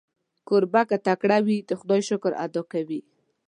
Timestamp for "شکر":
2.09-2.31